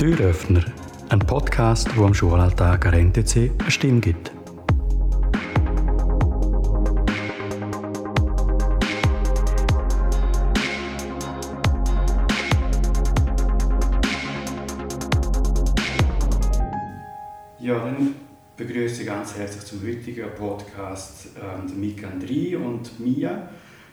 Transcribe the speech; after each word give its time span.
Türöffner, 0.00 0.64
ein 1.10 1.18
Podcast, 1.18 1.94
wo 1.94 2.06
am 2.06 2.14
Schulalltag 2.14 2.86
an 2.86 3.12
NTC 3.12 3.50
eine 3.58 3.70
Stimme 3.70 4.00
gibt. 4.00 4.32
Ja, 17.58 17.78
dann 17.84 18.14
begrüße 18.56 19.02
ich 19.02 19.06
ganz 19.06 19.36
herzlich 19.36 19.66
zum 19.66 19.82
heutigen 19.86 20.30
Podcast 20.34 21.26
ähm, 21.36 21.78
Mika 21.78 22.08
Andri 22.08 22.56
und 22.56 22.98
Mia. 22.98 23.50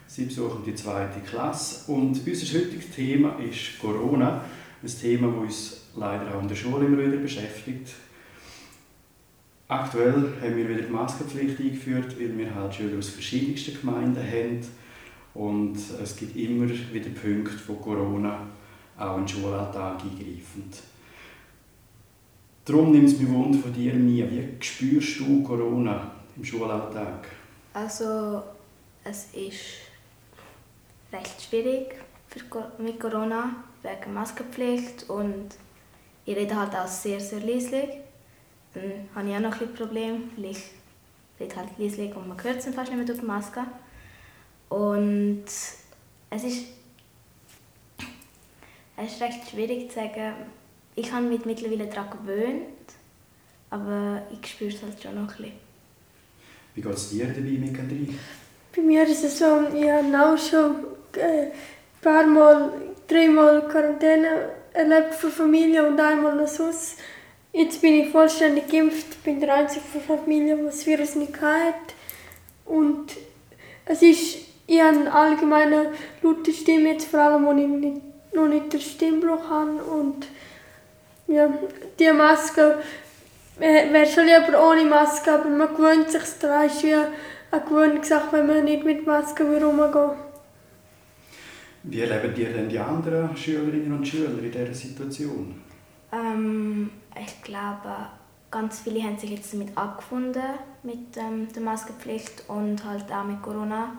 Sie 0.08 0.24
besuchen 0.24 0.63
die 0.66 0.74
zweite 0.74 1.20
Klasse 1.20 1.91
und 1.91 2.26
unser 2.26 2.58
heutiges 2.58 2.91
Thema 2.96 3.38
ist 3.40 3.77
Corona. 3.82 4.46
Ein 4.82 5.02
Thema, 5.02 5.27
das 5.27 5.35
uns 5.35 5.87
leider 5.98 6.36
auch 6.36 6.42
in 6.42 6.48
der 6.48 6.56
Schule 6.56 6.86
immer 6.86 7.00
wieder 7.00 7.18
beschäftigt. 7.18 7.94
Aktuell 9.68 10.34
haben 10.42 10.55
wir 10.55 10.70
wieder 10.70 10.82
die 10.82 10.92
Maskenpflicht 10.92 11.60
eingeführt, 11.60 12.18
weil 12.20 12.38
wir 12.38 12.55
halt 12.55 12.74
Schüler 12.74 12.98
aus 12.98 13.10
verschiedensten 13.10 13.80
Gemeinden 13.80 14.24
haben. 14.24 14.62
Und 15.34 15.78
es 16.02 16.16
gibt 16.16 16.36
immer 16.38 16.70
wieder 16.70 17.10
Punkte 17.10 17.58
von 17.58 17.82
Corona 17.82 18.48
auch 18.98 19.18
in 19.18 19.26
den 19.26 19.28
Schulalltag 19.28 20.02
eingreifen. 20.02 20.72
Darum 22.66 22.91
nimmt 22.91 23.10
es 23.10 23.20
mich 23.20 23.30
Wunder 23.30 23.60
von 23.60 23.74
dir, 23.74 23.94
Mia. 23.94 24.26
Wie 24.30 24.48
spürst 24.60 25.20
du 25.20 25.44
Corona 25.44 26.12
im 26.36 26.44
Schulalltag? 26.44 27.27
Also, 27.74 28.44
es 29.04 29.27
ist 29.34 29.88
recht 31.14 31.41
schwierig 31.41 31.96
mit 32.80 32.99
Corona 32.99 33.64
wegen 33.84 34.14
Maskenpflicht 34.14 35.10
und 35.10 35.49
ich 36.28 36.36
rede 36.36 36.56
halt 36.56 36.76
auch 36.76 36.88
sehr, 36.88 37.20
sehr 37.22 37.40
leislich. 37.40 37.90
Dann 38.74 38.84
habe 39.16 39.30
ich 39.30 39.36
auch 39.36 39.40
noch 39.40 39.62
ein 39.62 39.74
Problem, 39.74 40.30
weil 40.36 40.52
ich 40.52 40.64
rede 41.40 41.56
halt 41.56 41.70
leislich 41.78 42.14
und 42.16 42.28
man 42.28 42.44
hört 42.44 42.58
es 42.58 42.66
fast 42.66 42.92
nicht 42.92 42.98
mehr 42.98 43.06
durch 43.06 43.20
die 43.20 43.26
Maske. 43.26 43.62
Und 44.68 45.46
es 45.46 46.44
ist, 46.44 46.66
es 48.98 49.14
ist 49.14 49.22
recht 49.22 49.50
schwierig 49.50 49.90
zu 49.90 49.96
sagen, 49.96 50.34
ich 50.96 51.12
habe 51.14 51.26
mich 51.26 51.46
mittlerweile 51.46 51.88
daran 51.88 52.10
gewöhnt, 52.10 52.66
aber 53.70 54.22
ich 54.30 54.52
spüre 54.52 54.72
es 54.72 54.84
halt 54.84 55.02
schon 55.02 55.16
noch 55.16 55.22
ein 55.22 55.28
bisschen. 55.28 55.54
Wie 56.76 56.82
geht 56.82 56.94
es 56.94 57.10
dir 57.10 57.28
dabei 57.28 57.40
mit 57.40 57.74
Kadri? 57.74 58.14
Bei 58.76 58.82
mir 58.82 59.08
ist 59.08 59.24
es 59.24 59.40
so, 59.40 59.62
ich 59.74 59.90
habe 59.90 60.34
auch 60.34 60.38
schon 60.38 60.76
äh, 61.16 61.46
ein 61.46 61.52
paar 62.02 62.28
Mal, 62.28 62.74
dreimal 63.08 63.66
Quarantäne 63.70 64.56
erlebt 64.78 65.16
für 65.16 65.30
Familie 65.30 65.88
und 65.88 66.00
einmal 66.00 66.36
noch 66.36 66.47
sonst. 66.47 67.00
Jetzt 67.52 67.81
bin 67.81 67.94
ich 67.94 68.12
vollständig 68.12 68.70
geimpft, 68.70 69.24
bin 69.24 69.40
der 69.40 69.53
einzige 69.53 69.81
von 69.81 70.20
Familie, 70.20 70.56
der 70.56 70.66
das 70.66 70.86
Virus 70.86 71.16
nicht 71.16 71.42
hat. 71.42 71.74
Und 72.66 73.14
es 73.86 74.02
ist, 74.02 74.38
ich 74.68 74.81
habe 74.81 74.98
eine 74.98 75.14
allgemeine 75.14 75.94
laute 76.22 76.53
Stimme, 76.53 76.92
jetzt 76.92 77.08
vor 77.08 77.22
allem, 77.22 77.46
wo 77.46 77.52
ich 77.53 77.68
nicht, 77.68 78.02
noch 78.34 78.48
nicht 78.48 78.72
den 78.72 78.81
Stimmbruch 78.81 79.50
habe. 79.50 79.81
Und 79.84 80.28
ja, 81.28 81.50
die 81.98 82.12
Maske 82.12 82.78
wäre 83.58 84.06
schon 84.06 84.25
lieber 84.25 84.70
ohne 84.70 84.86
Maske, 84.86 85.31
aber 85.31 85.50
man 85.50 85.75
gewöhnt 85.75 86.12
sich 86.12 86.22
daran. 86.40 86.68
Es 86.68 86.75
ist 86.75 86.84
wie 86.84 86.94
eine 86.94 87.64
Gewöhnungssache, 87.68 88.28
wenn 88.34 88.48
man 88.48 88.66
nicht 88.66 88.84
mit 88.84 89.08
Maske 89.08 89.44
rumgehen 89.44 90.12
Wie 91.84 92.02
erleben 92.02 92.34
dir 92.34 92.52
denn 92.52 92.70
die 92.70 92.80
anderen 92.80 93.36
Schülerinnen 93.36 93.94
und 93.94 94.08
Schüler 94.08 94.30
in 94.30 94.52
dieser 94.52 94.74
Situation? 94.74 95.62
Ähm, 96.12 96.90
ich 97.16 97.42
glaube, 97.44 97.96
ganz 98.52 98.80
viele 98.82 99.02
haben 99.04 99.18
sich 99.18 99.32
jetzt 99.32 99.54
damit 99.54 99.78
abgefunden, 99.78 100.44
mit 100.84 101.18
ähm, 101.18 101.48
der 101.54 101.62
Maskenpflicht 101.62 102.44
und 102.48 102.84
halt 102.84 103.12
auch 103.12 103.24
mit 103.24 103.42
Corona. 103.42 103.98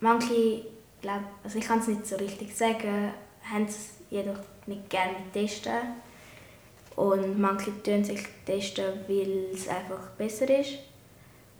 Manche, 0.00 0.62
glaub, 1.00 1.22
also 1.44 1.58
ich 1.58 1.64
kann 1.64 1.78
es 1.78 1.88
nicht 1.88 2.06
so 2.06 2.16
richtig 2.16 2.56
sagen, 2.56 3.12
haben 3.42 3.64
es 3.64 3.94
jedoch 4.10 4.38
nicht 4.66 4.88
gerne 4.90 5.16
testen 5.32 5.72
und 6.96 7.38
manche 7.38 7.70
tun 7.82 8.04
sich 8.04 8.20
testen, 8.46 8.84
weil 9.08 9.46
es 9.52 9.68
einfach 9.68 10.10
besser 10.18 10.48
ist. 10.60 10.78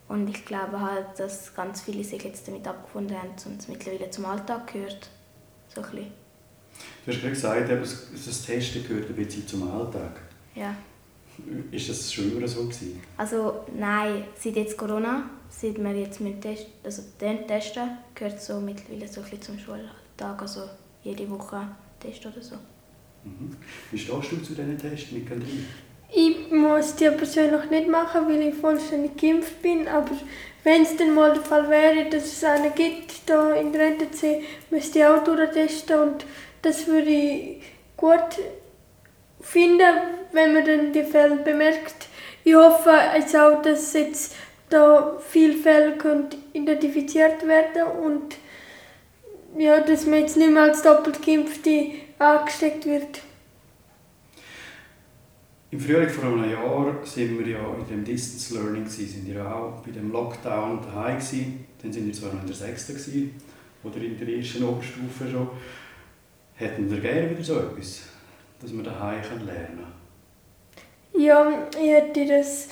Und 0.08 0.28
ich 0.28 0.44
glaube 0.44 0.80
halt, 0.80 1.18
dass 1.18 1.54
ganz 1.54 1.82
viele 1.82 2.04
sich 2.04 2.22
jetzt 2.22 2.46
damit 2.46 2.66
abgefunden 2.66 3.16
haben 3.16 3.30
und 3.46 3.60
es 3.60 3.68
mittlerweile 3.68 4.10
zum 4.10 4.26
Alltag 4.26 4.72
gehört. 4.72 5.08
So 5.74 5.80
ein 5.80 5.90
bisschen. 5.90 6.12
Du 7.04 7.12
hast 7.12 7.20
gerade 7.20 7.32
gesagt, 7.32 8.16
das 8.26 8.42
Testen 8.42 8.86
gehört 8.86 9.08
ein 9.08 9.16
bisschen 9.16 9.46
zum 9.46 9.70
Alltag. 9.70 10.20
Ja. 10.54 10.74
Ist 11.70 11.88
das 11.88 12.12
schon 12.12 12.36
immer 12.36 12.46
so 12.46 12.64
gewesen? 12.64 13.00
Also 13.16 13.64
nein, 13.74 14.24
seit 14.38 14.56
jetzt 14.56 14.76
Corona, 14.76 15.30
seit 15.48 15.78
wir 15.78 15.92
jetzt 15.92 16.20
mit 16.20 16.40
Test, 16.40 16.66
also 16.84 17.02
den 17.20 17.46
testen, 17.46 17.88
gehört 18.14 18.40
so 18.40 18.60
mittlerweile 18.60 19.08
so 19.08 19.20
ein 19.20 19.30
bisschen 19.30 19.42
zum 19.42 19.58
Schulalltag, 19.58 20.42
also 20.42 20.68
jede 21.02 21.28
Woche 21.30 21.66
Test 21.98 22.26
oder 22.26 22.42
so. 22.42 22.56
Mhm. 23.24 23.56
Wie 23.90 23.98
stehst 23.98 24.32
du 24.32 24.42
zu 24.42 24.54
diesen 24.54 24.76
Tests 24.76 25.12
mit 25.12 25.26
Kandrin? 25.26 25.64
Muss 26.52 26.96
die 26.96 27.08
persönlich 27.08 27.70
nicht 27.70 27.88
machen, 27.88 28.28
weil 28.28 28.42
ich 28.42 28.54
vollständig 28.54 29.16
geimpft 29.16 29.62
bin, 29.62 29.88
aber 29.88 30.10
wenn 30.64 30.82
es 30.82 30.94
dann 30.96 31.14
mal 31.14 31.32
der 31.32 31.42
Fall 31.42 31.70
wäre, 31.70 32.10
dass 32.10 32.24
es 32.24 32.44
einen 32.44 32.74
gibt 32.74 33.22
da 33.24 33.54
in 33.54 33.72
der 33.72 33.92
NTC, 33.92 34.42
müsste 34.68 34.98
ich 34.98 35.06
auch 35.06 35.24
durchtesten 35.24 35.98
und 35.98 36.26
das 36.60 36.86
würde 36.86 37.08
ich 37.08 37.62
gut 37.96 38.38
finden, 39.40 39.96
wenn 40.32 40.52
man 40.52 40.64
dann 40.66 40.92
die 40.92 41.04
Fälle 41.04 41.36
bemerkt. 41.36 42.06
Ich 42.44 42.54
hoffe 42.54 42.92
jetzt 43.16 43.34
auch, 43.34 43.62
dass 43.62 43.94
jetzt 43.94 44.34
da 44.68 45.18
viele 45.26 45.54
Fälle 45.54 45.94
identifiziert 46.52 47.46
werden 47.48 47.82
und 48.04 48.36
ja, 49.56 49.80
dass 49.80 50.04
man 50.04 50.20
jetzt 50.20 50.36
nicht 50.36 50.50
mehr 50.50 50.64
als 50.64 50.82
doppelt 50.82 51.24
Geimpfte 51.24 51.92
angesteckt 52.18 52.84
wird. 52.84 53.22
Im 55.72 55.80
Frühling 55.80 56.10
vor 56.10 56.24
einem 56.24 56.50
Jahr 56.50 56.94
sind 57.02 57.38
wir 57.38 57.48
ja 57.48 57.58
in 57.78 57.86
dem 57.88 58.04
Distance 58.04 58.52
Learning 58.52 58.84
gewesen, 58.84 59.08
sind 59.08 59.26
wir 59.26 59.42
auch 59.42 59.80
bei 59.82 59.90
dem 59.90 60.12
Lockdown 60.12 60.82
daheim 60.82 61.16
gewesen. 61.16 61.66
Dann 61.80 61.90
sind 61.90 62.06
wir 62.06 62.12
zwar 62.12 62.34
noch 62.34 62.42
in 62.42 62.46
der 62.46 62.54
sechsten 62.54 62.92
gewesen, 62.92 63.40
oder 63.82 63.96
in 63.96 64.18
der 64.18 64.28
ersten 64.28 64.64
Oberstufe 64.64 65.30
schon. 65.30 65.48
Hätten 66.56 66.90
wir 66.90 67.00
gerne 67.00 67.30
wieder 67.30 67.42
so 67.42 67.58
etwas, 67.58 68.02
dass 68.60 68.76
wir 68.76 68.82
daheim 68.82 69.22
lernen 69.46 69.78
können? 71.14 71.24
Ja, 71.24 71.50
ich 71.80 71.90
hätte 71.90 72.26
das, 72.26 72.68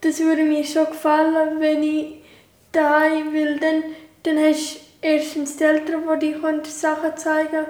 das 0.00 0.20
würde 0.20 0.44
mir 0.44 0.64
schon 0.64 0.86
gefallen, 0.86 1.58
wenn 1.58 1.82
ich 1.82 2.22
daheim 2.70 3.32
will. 3.32 3.58
Dann, 3.58 3.82
dann 4.22 4.38
hast 4.38 4.76
du 4.76 4.80
erstens 5.02 5.56
die 5.56 5.64
Eltern, 5.64 6.04
die 6.14 6.26
dir 6.26 6.40
Sachen 6.64 7.16
zeigen 7.16 7.50
können 7.50 7.66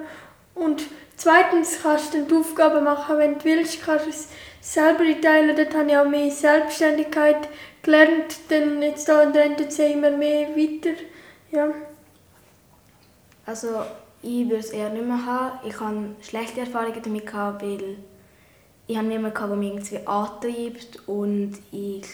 und 0.54 0.82
zweitens 1.16 1.78
kannst 1.82 2.12
du 2.12 2.26
die 2.26 2.34
Aufgaben 2.34 2.84
machen, 2.84 3.16
wenn 3.16 3.38
du 3.38 3.44
willst, 3.44 3.82
kannst 3.82 4.06
du 4.06 4.12
selber 4.60 5.04
teilen. 5.20 5.56
Dort 5.56 5.74
habe 5.74 5.90
ich 5.90 5.96
auch 5.96 6.08
mehr 6.08 6.30
Selbstständigkeit 6.30 7.48
gelernt, 7.82 8.38
dann 8.48 8.82
jetzt 8.82 9.08
in 9.08 9.32
der 9.32 9.46
NTC 9.46 9.92
immer 9.92 10.10
mehr 10.10 10.48
weiter. 10.48 10.96
Ja. 11.52 11.68
Also 13.44 13.68
ich 14.22 14.44
würde 14.48 14.56
es 14.56 14.70
eher 14.70 14.90
nicht 14.90 15.06
mehr 15.06 15.24
haben. 15.24 15.58
Ich 15.66 15.78
hatte 15.78 16.16
schlechte 16.20 16.60
Erfahrungen 16.60 17.00
damit, 17.02 17.26
gehabt, 17.26 17.62
weil 17.62 17.98
ich 18.88 18.96
habe 18.96 19.06
niemanden, 19.06 19.36
der 19.38 19.56
mich 19.56 19.68
irgendwie 19.68 20.06
antreibt 20.06 21.08
und 21.08 21.54
ich 21.70 22.04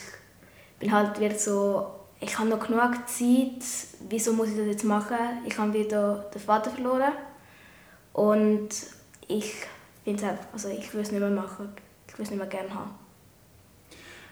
bin 0.78 0.92
halt 0.92 1.19
wieder 1.20 1.34
so, 1.34 1.86
ich 2.21 2.38
habe 2.38 2.48
noch 2.48 2.66
genug 2.66 3.09
Zeit, 3.09 3.62
wieso 4.09 4.33
muss 4.33 4.48
ich 4.48 4.56
das 4.56 4.66
jetzt 4.66 4.84
machen? 4.84 5.16
Ich 5.47 5.59
habe 5.59 5.72
wieder 5.72 6.30
den 6.34 6.41
Vater 6.41 6.71
verloren 6.71 7.12
und 8.12 8.68
ich 9.28 9.54
finde 10.04 10.27
einfach, 10.27 10.47
also 10.53 10.68
ich 10.68 10.92
würde 10.92 11.03
es 11.03 11.12
nicht 11.12 11.21
mehr 11.21 11.30
machen, 11.30 11.74
ich 12.12 12.18
würde 12.18 12.24
es 12.24 12.30
nicht 12.30 12.38
mehr 12.38 12.48
gerne 12.48 12.74
haben. 12.74 12.91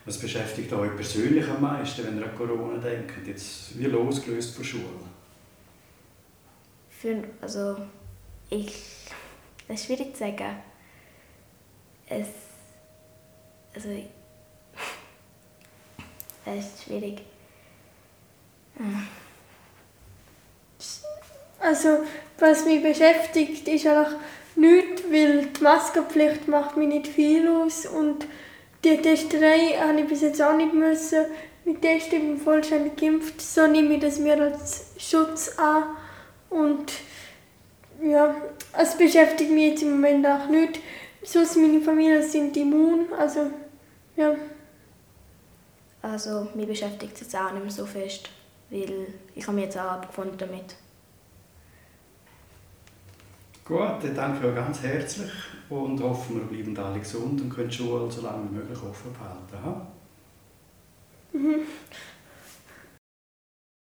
Was 0.04 0.18
beschäftigt 0.18 0.70
euch 0.72 0.94
persönlich 0.96 1.48
am 1.48 1.62
meisten, 1.62 2.04
wenn 2.06 2.18
ihr 2.18 2.24
an 2.24 2.36
Corona 2.36 2.78
denkt, 2.78 3.26
jetzt 3.26 3.78
wie 3.78 3.86
losgelöst 3.86 4.54
von 4.54 4.64
Schule? 4.64 4.84
Für, 6.90 7.24
also 7.40 7.76
ich, 8.50 8.74
das 9.66 9.80
ist 9.80 9.86
schwierig 9.86 10.12
zu 10.12 10.20
sagen. 10.20 10.56
Es, 12.06 12.28
also, 13.74 13.88
es 16.44 16.66
ist 16.66 16.84
schwierig. 16.84 17.22
Also, 21.58 22.04
was 22.40 22.64
mich 22.64 22.82
beschäftigt, 22.82 23.68
ist 23.68 23.86
einfach 23.86 24.14
nichts, 24.56 25.02
weil 25.10 25.46
die 25.46 25.62
Maskenpflicht 25.62 26.48
macht 26.48 26.76
mir 26.76 26.86
nicht 26.86 27.06
viel 27.08 27.48
aus 27.48 27.86
und 27.86 28.26
die 28.84 28.96
Testerei 28.96 29.76
habe 29.78 30.00
ich 30.00 30.06
bis 30.06 30.22
jetzt 30.22 30.42
auch 30.42 30.56
nicht 30.56 30.72
müssen. 30.72 31.26
Mit 31.64 31.82
Testen 31.82 32.20
bin 32.20 32.36
ich 32.36 32.42
vollständig 32.42 32.96
geimpft, 32.96 33.40
so 33.40 33.66
nehme 33.66 33.94
ich 33.94 34.00
das 34.00 34.18
mir 34.18 34.40
als 34.40 34.92
Schutz 34.98 35.56
an 35.58 35.84
und 36.48 36.92
ja, 38.02 38.34
es 38.78 38.96
beschäftigt 38.96 39.50
mich 39.50 39.72
jetzt 39.72 39.82
im 39.82 39.92
Moment 39.92 40.26
auch 40.26 40.48
nicht, 40.48 40.80
sonst 41.22 41.56
meine 41.56 41.80
Familie 41.80 42.22
sind 42.22 42.56
immun, 42.56 43.12
also 43.18 43.50
ja. 44.16 44.34
Also 46.02 46.48
mich 46.54 46.66
beschäftigt 46.66 47.12
es 47.14 47.20
jetzt 47.20 47.36
auch 47.36 47.52
nicht 47.52 47.62
mehr 47.62 47.70
so 47.70 47.84
fest, 47.84 48.30
weil 48.70 49.06
ich 49.34 49.46
habe 49.46 49.54
mich 49.54 49.66
jetzt 49.66 49.76
auch 49.76 49.92
abgefunden 49.92 50.38
damit. 50.38 50.76
Gut, 53.70 54.02
dann 54.02 54.16
danke 54.16 54.38
ich 54.40 54.44
euch 54.46 54.54
ganz 54.56 54.82
herzlich 54.82 55.30
und 55.68 56.02
hoffen, 56.02 56.40
wir 56.40 56.58
bleiben 56.58 56.76
alle 56.76 56.98
gesund 56.98 57.40
und 57.40 57.50
können 57.50 57.68
die 57.68 57.76
Schule 57.76 58.10
so 58.10 58.22
lange 58.22 58.50
wie 58.50 58.56
möglich 58.56 58.78
offen 58.82 59.12
behalten. 59.12 59.64
Ha? 59.64 59.86
Mhm. 61.32 61.60